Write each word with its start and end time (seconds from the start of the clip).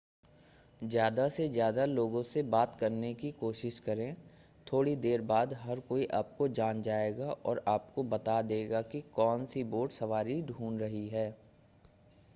ज़्यादा 0.81 1.27
से 1.29 1.47
ज़्यादा 1.47 1.83
लोगों 1.85 2.21
से 2.23 2.41
बात 2.43 2.75
करने 2.79 3.13
की 3.13 3.31
कोशिश 3.31 3.77
करें 3.79 4.15
थोड़ी 4.67 4.95
देर 4.95 5.21
बाद 5.21 5.53
हर 5.61 5.79
कोई 5.79 6.05
आपको 6.13 6.47
जान 6.51 6.81
जाएगा 6.81 7.31
और 7.31 7.63
आपको 7.67 8.03
बता 8.05 8.41
देगा 8.41 8.81
कि 8.81 9.01
कौन-सी 9.15 9.63
बोट 9.65 9.91
सवारी 9.91 10.41
ढूंढ़ 10.41 10.81
रही 10.81 11.07
है 11.07 11.29